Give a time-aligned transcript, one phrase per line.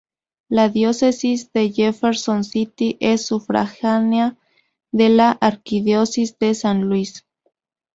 [0.49, 4.35] La Diócesis de Jefferson City es sufragánea
[4.91, 7.23] de la Arquidiócesis de San Luis.